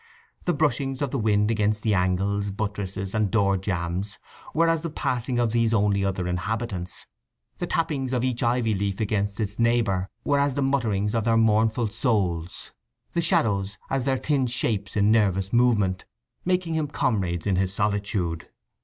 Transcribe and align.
The 0.45 0.53
brushings 0.55 0.99
of 1.03 1.11
the 1.11 1.19
wind 1.19 1.51
against 1.51 1.83
the 1.83 1.93
angles, 1.93 2.49
buttresses, 2.49 3.13
and 3.13 3.29
door 3.29 3.55
jambs 3.55 4.17
were 4.51 4.67
as 4.67 4.81
the 4.81 4.89
passing 4.89 5.37
of 5.37 5.51
these 5.51 5.75
only 5.75 6.03
other 6.03 6.27
inhabitants, 6.27 7.05
the 7.59 7.67
tappings 7.67 8.11
of 8.11 8.23
each 8.23 8.41
ivy 8.41 8.73
leaf 8.73 8.99
on 8.99 9.07
its 9.37 9.59
neighbour 9.59 10.09
were 10.23 10.39
as 10.39 10.55
the 10.55 10.63
mutterings 10.63 11.13
of 11.13 11.25
their 11.25 11.37
mournful 11.37 11.89
souls, 11.89 12.71
the 13.13 13.21
shadows 13.21 13.77
as 13.91 14.05
their 14.05 14.17
thin 14.17 14.47
shapes 14.47 14.97
in 14.97 15.11
nervous 15.11 15.53
movement, 15.53 16.05
making 16.45 16.73
him 16.73 16.87
comrades 16.87 17.45
in 17.45 17.57
his 17.57 17.71
solitude. 17.71 18.49